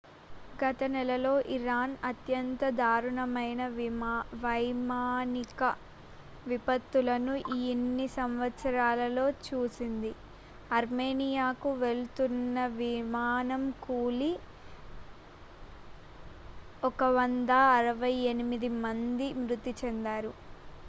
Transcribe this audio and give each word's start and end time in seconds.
గత 0.59 0.83
నెలలో 0.91 1.33
ఇరాన్ 1.55 1.91
అత్యంత 2.03 2.69
దారుణమైన 2.79 3.61
వైమానిక 4.43 5.61
విపత్తును 6.47 7.35
ఇన్ని 7.59 8.07
సంవత్సరాలలో 8.15 9.25
చూసింది 9.43 10.11
ఆర్మేనియాకు 10.71 11.71
వెళ్తున్న 11.83 12.57
విమానం 12.79 13.65
కూలి 13.85 14.31
168 16.85 18.75
మంది 18.83 19.29
మృతి 19.41 19.73
చెందారు 19.81 20.33